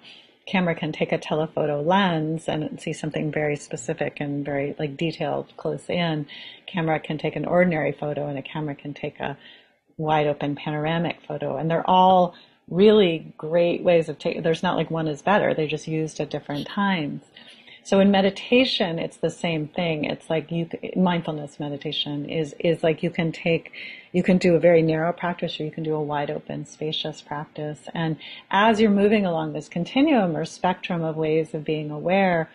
[0.50, 5.52] camera can take a telephoto lens and see something very specific and very like detailed
[5.56, 6.26] close in.
[6.66, 9.36] Camera can take an ordinary photo and a camera can take a
[9.98, 11.56] wide open panoramic photo.
[11.56, 12.34] And they're all
[12.68, 15.54] really great ways of taking, there's not like one is better.
[15.54, 17.22] They're just used at different times.
[17.88, 20.04] So in meditation, it's the same thing.
[20.04, 23.72] It's like you, mindfulness meditation is, is like you can take,
[24.12, 27.22] you can do a very narrow practice or you can do a wide open, spacious
[27.22, 27.88] practice.
[27.94, 28.18] And
[28.50, 32.50] as you're moving along this continuum or spectrum of ways of being aware,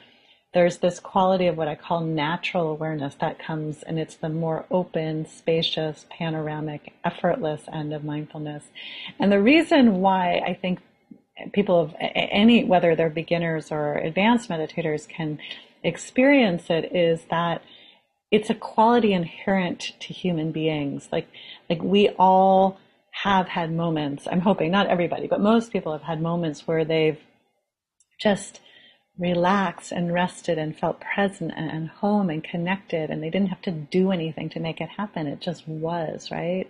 [0.53, 4.67] there's this quality of what I call natural awareness that comes and it's the more
[4.69, 8.65] open, spacious, panoramic, effortless end of mindfulness.
[9.17, 10.79] And the reason why I think
[11.51, 15.39] people of any, whether they're beginners or advanced meditators can
[15.83, 17.61] experience it is that
[18.31, 21.09] it's a quality inherent to human beings.
[21.11, 21.27] Like,
[21.69, 22.79] like we all
[23.11, 27.19] have had moments, I'm hoping, not everybody, but most people have had moments where they've
[28.19, 28.59] just
[29.19, 33.71] relaxed and rested and felt present and home and connected and they didn't have to
[33.71, 35.27] do anything to make it happen.
[35.27, 36.67] It just was, right?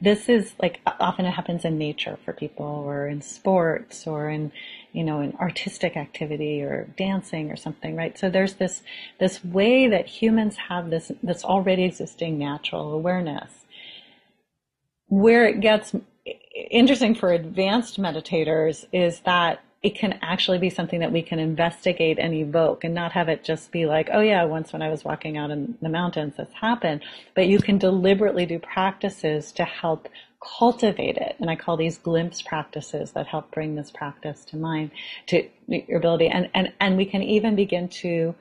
[0.00, 4.52] This is like often it happens in nature for people or in sports or in,
[4.92, 8.16] you know, in artistic activity or dancing or something, right?
[8.16, 8.82] So there's this,
[9.18, 13.50] this way that humans have this, this already existing natural awareness.
[15.08, 15.94] Where it gets
[16.70, 22.18] interesting for advanced meditators is that it can actually be something that we can investigate
[22.18, 25.04] and evoke and not have it just be like, oh yeah, once when I was
[25.04, 27.02] walking out in the mountains, this happened.
[27.34, 30.08] But you can deliberately do practices to help
[30.58, 31.36] cultivate it.
[31.38, 34.90] And I call these glimpse practices that help bring this practice to mind,
[35.28, 36.28] to your ability.
[36.28, 38.34] And, and, and we can even begin to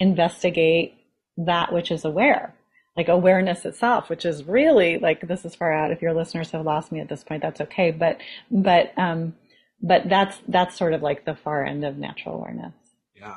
[0.00, 0.94] investigate
[1.36, 2.54] that which is aware
[2.96, 5.92] like awareness itself, which is really like this is far out.
[5.92, 7.92] If your listeners have lost me at this point, that's okay.
[7.92, 8.18] But
[8.50, 9.34] but um,
[9.82, 12.74] but that's that's sort of like the far end of natural awareness.
[13.14, 13.36] Yeah,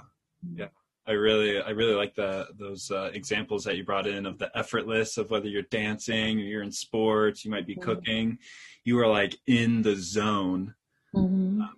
[0.56, 0.68] yeah.
[1.06, 4.56] I really, I really like the those uh, examples that you brought in of the
[4.58, 7.84] effortless of whether you're dancing or you're in sports, you might be mm-hmm.
[7.84, 8.38] cooking,
[8.84, 10.76] you are like in the zone.
[11.14, 11.62] Mm-hmm.
[11.62, 11.76] Um,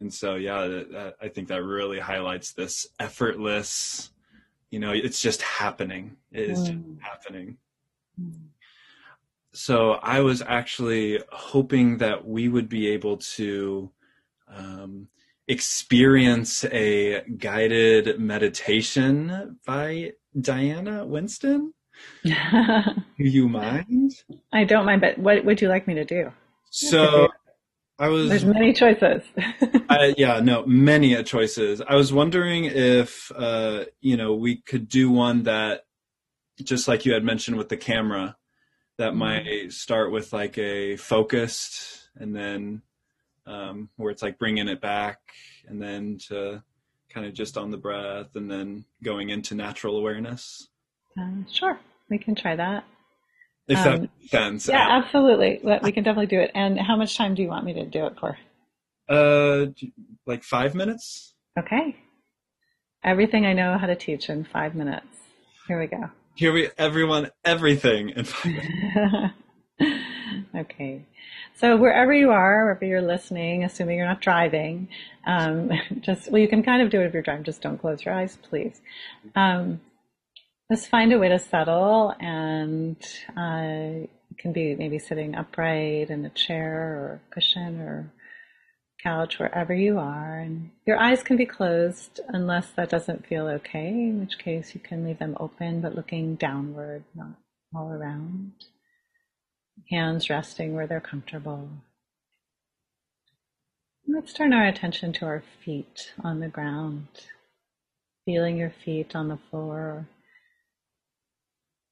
[0.00, 4.10] and so, yeah, that, that, I think that really highlights this effortless.
[4.70, 6.16] You know, it's just happening.
[6.32, 7.00] It is mm.
[7.00, 7.56] happening.
[8.20, 8.32] Mm
[9.56, 13.90] so I was actually hoping that we would be able to
[14.48, 15.08] um,
[15.48, 21.72] experience a guided meditation by Diana Winston.
[22.24, 22.34] do
[23.16, 24.12] you mind?
[24.52, 26.32] I don't mind, but what would you like me to do?
[26.70, 27.28] So
[27.98, 28.28] I was.
[28.28, 29.22] There's many choices.
[29.88, 31.80] I, yeah, no, many choices.
[31.80, 35.86] I was wondering if uh, you know we could do one that,
[36.62, 38.36] just like you had mentioned with the camera,
[38.98, 39.18] that mm-hmm.
[39.18, 42.82] might start with like a focused and then
[43.46, 45.20] um, where it's like bringing it back
[45.68, 46.62] and then to
[47.10, 50.68] kind of just on the breath and then going into natural awareness.
[51.18, 51.78] Um, sure.
[52.10, 52.84] We can try that.
[53.68, 54.68] If um, that makes sense.
[54.68, 55.60] yeah absolutely.
[55.82, 56.52] We can definitely do it.
[56.54, 58.38] And how much time do you want me to do it for?
[59.08, 59.66] Uh
[60.26, 61.34] like five minutes?
[61.58, 61.96] Okay.
[63.04, 65.06] Everything i know how to teach in five minutes.
[65.68, 68.14] Here we go here we everyone everything.
[70.54, 71.04] Okay.
[71.54, 74.88] So wherever you are wherever you're listening assuming you're not driving
[75.26, 75.70] um,
[76.00, 77.44] just well you can kind of do it if you're driving.
[77.44, 78.80] Just don't close your eyes please.
[79.34, 79.80] Um,
[80.70, 82.96] just find a way to settle and
[83.36, 84.06] uh,
[84.38, 88.10] can be maybe sitting upright in a chair or cushion or
[89.02, 90.38] couch, wherever you are.
[90.38, 94.80] And your eyes can be closed unless that doesn't feel okay, in which case you
[94.80, 97.34] can leave them open but looking downward, not
[97.74, 98.52] all around.
[99.90, 101.68] Hands resting where they're comfortable.
[104.08, 107.08] Let's turn our attention to our feet on the ground,
[108.24, 110.08] feeling your feet on the floor,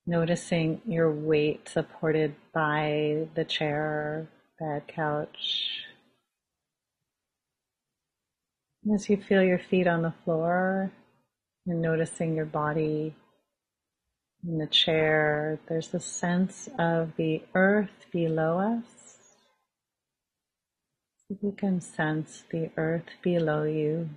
[0.07, 5.85] noticing your weight supported by the chair, bed, couch,
[8.93, 10.91] as you feel your feet on the floor
[11.67, 13.15] and noticing your body
[14.47, 18.85] in the chair, there's a sense of the earth below us.
[21.41, 24.11] You can sense the earth below you,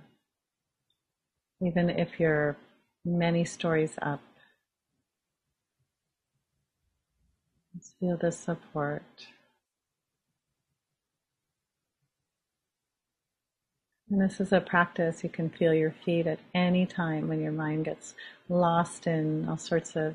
[1.62, 2.56] even if you're
[3.04, 4.20] many stories up.
[7.74, 9.02] Just feel the support.
[14.10, 15.22] And this is a practice.
[15.22, 18.14] You can feel your feet at any time when your mind gets
[18.48, 20.14] lost in all sorts of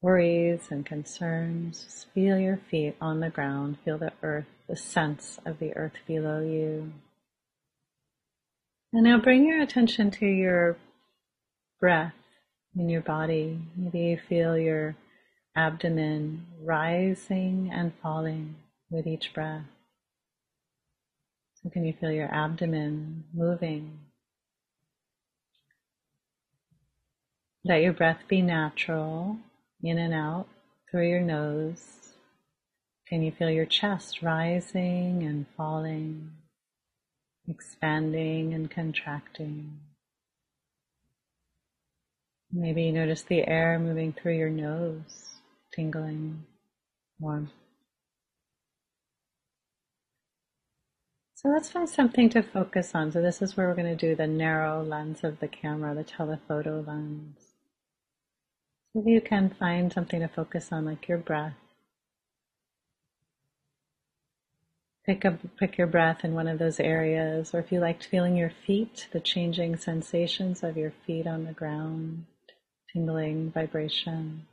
[0.00, 1.84] worries and concerns.
[1.84, 3.78] Just feel your feet on the ground.
[3.84, 6.92] Feel the earth, the sense of the earth below you.
[8.92, 10.76] And now bring your attention to your
[11.80, 12.14] breath
[12.76, 13.58] in your body.
[13.76, 14.94] Maybe you feel your
[15.56, 18.54] abdomen rising and falling
[18.90, 19.64] with each breath.
[21.62, 24.00] So can you feel your abdomen moving?
[27.64, 29.36] Let your breath be natural,
[29.82, 30.48] in and out
[30.90, 32.14] through your nose.
[33.06, 36.32] Can you feel your chest rising and falling,
[37.46, 39.78] expanding and contracting?
[42.50, 45.36] Maybe you notice the air moving through your nose,
[45.72, 46.44] tingling,
[47.20, 47.61] warmth.
[51.42, 53.12] So let's find something to focus on.
[53.12, 56.04] So this is where we're going to do the narrow lens of the camera, the
[56.04, 57.36] telephoto lens.
[58.92, 61.54] So if you can find something to focus on, like your breath.
[65.04, 68.36] pick up pick your breath in one of those areas, or if you liked feeling
[68.36, 72.24] your feet, the changing sensations of your feet on the ground,
[72.92, 74.46] tingling vibration,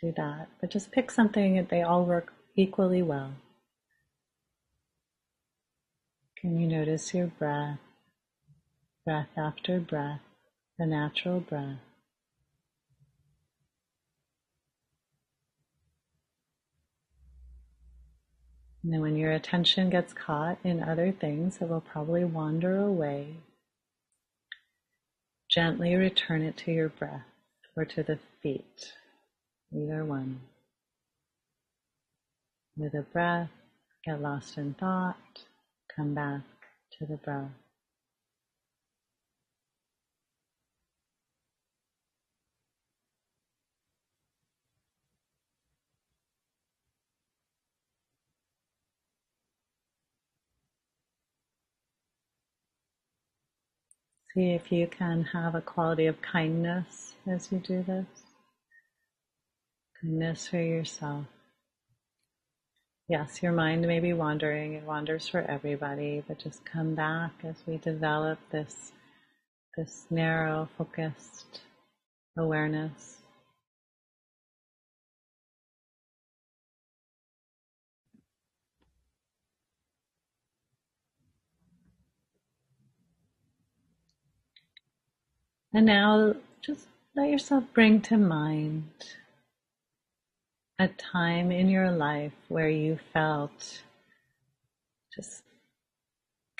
[0.00, 0.48] do that.
[0.60, 3.32] But just pick something they all work equally well.
[6.44, 7.78] Can you notice your breath,
[9.06, 10.20] breath after breath,
[10.78, 11.78] the natural breath?
[18.82, 23.36] And then when your attention gets caught in other things, it will probably wander away.
[25.48, 27.24] Gently return it to your breath
[27.74, 28.92] or to the feet,
[29.72, 30.40] either one.
[32.76, 33.48] With a breath,
[34.04, 35.16] get lost in thought,
[35.96, 36.42] come back
[36.98, 37.50] to the breath.
[54.34, 58.06] See if you can have a quality of kindness as you do this.
[60.02, 61.26] Kindness for yourself.
[63.08, 64.74] Yes, your mind may be wandering.
[64.74, 68.92] It wanders for everybody, but just come back as we develop this,
[69.76, 71.60] this narrow, focused
[72.38, 73.18] awareness.
[85.74, 86.86] And now just
[87.16, 88.90] let yourself bring to mind
[90.78, 93.82] a time in your life where you felt
[95.14, 95.42] just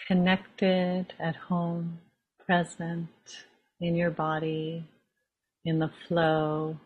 [0.06, 1.98] connected at home,
[2.46, 3.08] present
[3.80, 4.84] in your body,
[5.64, 6.78] in the flow.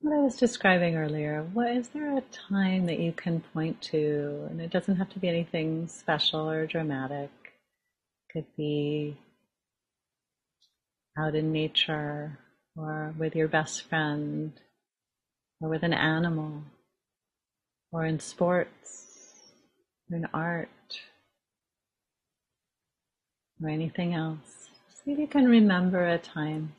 [0.00, 4.48] What I was describing earlier, what is there a time that you can point to?
[4.50, 7.30] And it doesn't have to be anything special or dramatic.
[8.28, 9.16] It could be
[11.16, 12.38] out in nature
[12.76, 14.52] or with your best friend
[15.62, 16.62] or with an animal
[17.92, 19.06] or in sports
[20.10, 20.68] or in art
[23.62, 24.70] or anything else.
[25.04, 26.74] See if you can remember a time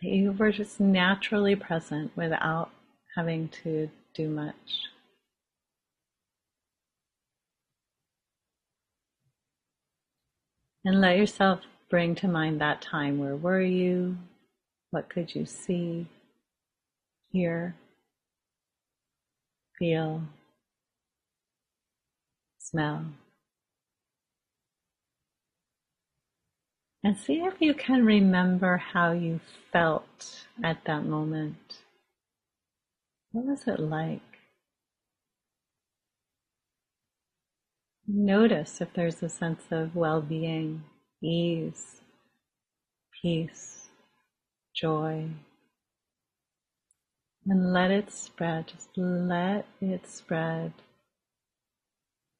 [0.00, 2.70] that you were just naturally present without
[3.16, 4.54] having to do much.
[10.84, 13.18] And let yourself bring to mind that time.
[13.18, 14.16] Where were you?
[14.90, 16.06] What could you see,
[17.32, 17.76] hear,
[19.78, 20.22] feel,
[22.58, 23.06] smell?
[27.04, 29.40] And see if you can remember how you
[29.72, 31.78] felt at that moment.
[33.32, 34.22] What was it like?
[38.06, 40.84] Notice if there's a sense of well being
[41.22, 42.02] ease,
[43.22, 43.88] peace,
[44.74, 45.28] joy.
[47.44, 50.72] And let it spread, just let it spread.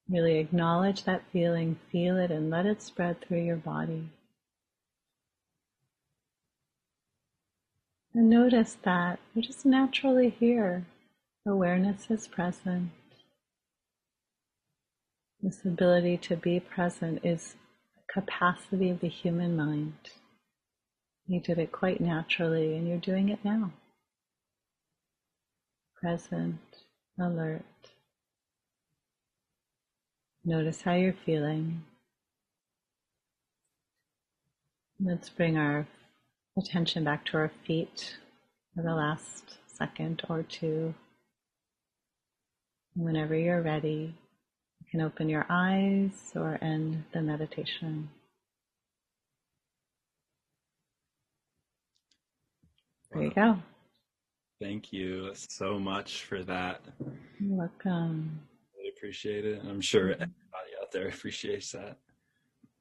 [0.09, 4.11] Really acknowledge that feeling, feel it, and let it spread through your body.
[8.14, 10.86] And notice that you're just naturally here.
[11.46, 12.90] Awareness is present.
[15.40, 17.57] This ability to be present is
[17.98, 19.94] a capacity of the human mind.
[21.26, 23.72] You did it quite naturally, and you're doing it now.
[26.03, 26.59] Present,
[27.16, 27.62] alert.
[30.44, 31.84] Notice how you're feeling.
[34.98, 35.86] Let's bring our
[36.59, 38.16] attention back to our feet
[38.74, 40.92] for the last second or two.
[42.96, 44.12] Whenever you're ready,
[44.80, 48.11] you can open your eyes or end the meditation.
[53.12, 53.59] There you go.
[54.63, 56.83] Thank you so much for that.
[57.41, 58.39] You're welcome.
[58.79, 59.61] Really appreciate it.
[59.69, 60.23] I'm sure mm-hmm.
[60.23, 61.97] everybody out there appreciates that.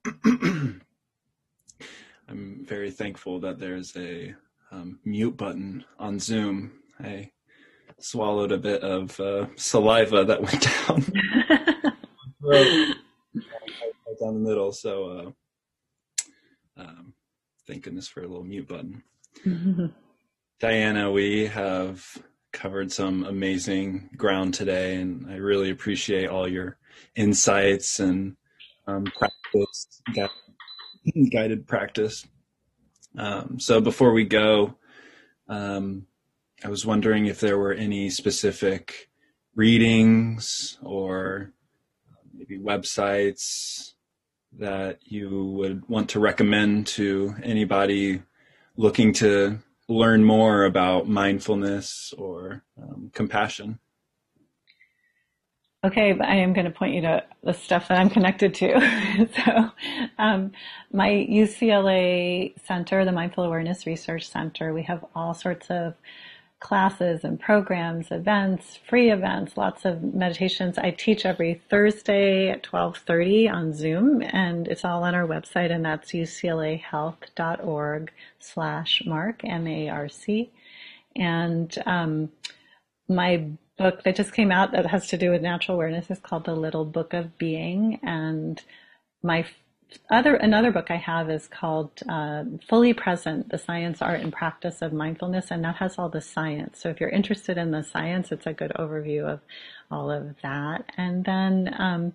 [2.28, 4.36] I'm very thankful that there's a
[4.72, 6.72] um, mute button on Zoom.
[7.00, 7.32] I
[8.00, 11.04] swallowed a bit of uh, saliva that went down.
[12.42, 12.94] right,
[14.22, 14.72] down the middle.
[14.72, 15.34] So,
[16.78, 17.14] uh, um,
[17.68, 19.02] thank goodness for a little mute button.
[20.62, 22.05] Diana, we have
[22.53, 26.78] covered some amazing ground today, and I really appreciate all your
[27.16, 28.38] insights and
[28.86, 30.03] um, practice,
[31.32, 32.28] guided practice.
[33.18, 34.76] Um, so, before we go,
[35.47, 36.05] um,
[36.64, 39.09] I was wondering if there were any specific
[39.55, 41.53] readings or
[42.36, 43.93] maybe websites
[44.59, 48.22] that you would want to recommend to anybody
[48.78, 49.57] looking to
[49.98, 53.80] learn more about mindfulness or um, compassion?
[55.84, 59.28] Okay, I am going to point you to the stuff that I'm connected to.
[59.36, 59.72] so,
[60.20, 60.52] um,
[60.94, 65.96] my UCLA Center, the Mindful Awareness Research Center, we have all sorts of
[66.62, 70.78] classes and programs, events, free events, lots of meditations.
[70.78, 75.84] I teach every Thursday at 12:30 on Zoom and it's all on our website and
[75.84, 80.51] that's uclahealth.org slash mark, M-A-R-C.
[81.16, 82.30] And, um,
[83.09, 83.45] my
[83.78, 86.55] book that just came out that has to do with natural awareness is called The
[86.55, 87.99] Little Book of Being.
[88.03, 88.62] And
[89.24, 89.45] my
[90.10, 94.82] other another book I have is called uh, Fully Present: The Science, Art, and Practice
[94.82, 96.80] of Mindfulness, and that has all the science.
[96.80, 99.42] So if you're interested in the science, it's a good overview of
[99.89, 100.86] all of that.
[100.98, 102.14] And then um,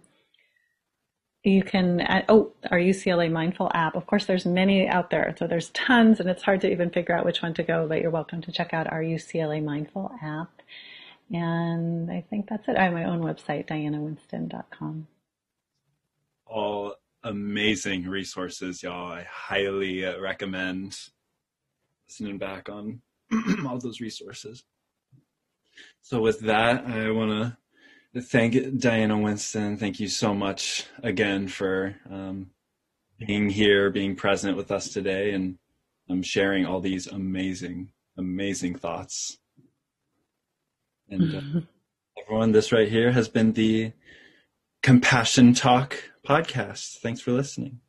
[1.44, 3.94] you can uh, oh our UCLA Mindful app.
[3.96, 7.16] Of course, there's many out there, so there's tons, and it's hard to even figure
[7.16, 7.86] out which one to go.
[7.88, 10.50] But you're welcome to check out our UCLA Mindful app.
[11.32, 12.76] And I think that's it.
[12.76, 15.08] I have my own website, dianawinston.com.
[16.46, 16.94] All
[17.26, 19.12] amazing resources, y'all.
[19.12, 20.96] I highly uh, recommend
[22.08, 23.02] listening back on
[23.66, 24.64] all those resources.
[26.02, 27.56] So with that, I want
[28.14, 29.76] to thank Diana Winston.
[29.76, 32.50] Thank you so much again for um,
[33.18, 35.58] being here, being present with us today, and
[36.08, 39.38] um, sharing all these amazing, amazing thoughts.
[41.10, 41.60] And uh,
[42.22, 43.92] everyone, this right here has been the
[44.82, 45.96] Compassion Talk
[46.26, 46.98] podcast.
[46.98, 47.80] Thanks for listening.